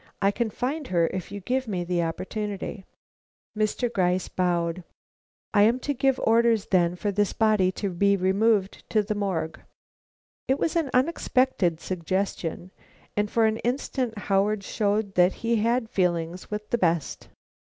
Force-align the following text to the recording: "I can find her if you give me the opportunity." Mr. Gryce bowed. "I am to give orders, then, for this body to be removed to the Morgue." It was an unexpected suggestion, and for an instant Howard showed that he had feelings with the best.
"I 0.19 0.31
can 0.31 0.49
find 0.49 0.87
her 0.87 1.05
if 1.13 1.31
you 1.31 1.41
give 1.41 1.67
me 1.67 1.83
the 1.83 2.01
opportunity." 2.01 2.85
Mr. 3.55 3.93
Gryce 3.93 4.29
bowed. 4.29 4.83
"I 5.53 5.61
am 5.61 5.79
to 5.81 5.93
give 5.93 6.19
orders, 6.23 6.65
then, 6.71 6.95
for 6.95 7.11
this 7.11 7.33
body 7.33 7.71
to 7.73 7.91
be 7.91 8.17
removed 8.17 8.83
to 8.89 9.03
the 9.03 9.13
Morgue." 9.13 9.59
It 10.47 10.57
was 10.57 10.75
an 10.75 10.89
unexpected 10.91 11.79
suggestion, 11.79 12.71
and 13.15 13.29
for 13.29 13.45
an 13.45 13.57
instant 13.57 14.17
Howard 14.17 14.63
showed 14.63 15.13
that 15.13 15.33
he 15.45 15.57
had 15.57 15.87
feelings 15.87 16.49
with 16.49 16.71
the 16.71 16.79
best. 16.79 17.27